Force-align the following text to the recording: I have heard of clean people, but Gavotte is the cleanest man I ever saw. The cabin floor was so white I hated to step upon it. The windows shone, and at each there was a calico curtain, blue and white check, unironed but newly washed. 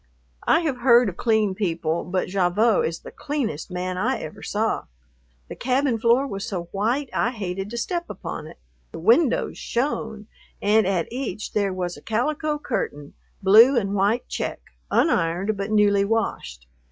I 0.47 0.61
have 0.61 0.77
heard 0.77 1.09
of 1.09 1.17
clean 1.17 1.53
people, 1.53 2.03
but 2.05 2.27
Gavotte 2.29 2.87
is 2.87 3.01
the 3.01 3.11
cleanest 3.11 3.69
man 3.69 3.99
I 3.99 4.17
ever 4.17 4.41
saw. 4.41 4.85
The 5.47 5.53
cabin 5.55 5.99
floor 5.99 6.25
was 6.25 6.43
so 6.43 6.63
white 6.71 7.11
I 7.13 7.29
hated 7.29 7.69
to 7.69 7.77
step 7.77 8.05
upon 8.09 8.47
it. 8.47 8.57
The 8.91 8.97
windows 8.97 9.59
shone, 9.59 10.25
and 10.59 10.87
at 10.87 11.07
each 11.13 11.53
there 11.53 11.71
was 11.71 11.97
a 11.97 12.01
calico 12.01 12.57
curtain, 12.57 13.13
blue 13.43 13.77
and 13.77 13.93
white 13.93 14.27
check, 14.27 14.59
unironed 14.91 15.55
but 15.55 15.69
newly 15.69 16.03
washed. 16.03 16.65